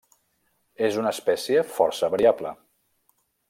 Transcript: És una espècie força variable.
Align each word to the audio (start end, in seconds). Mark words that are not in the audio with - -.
És 0.87 0.97
una 1.03 1.11
espècie 1.17 1.65
força 1.75 2.11
variable. 2.17 2.57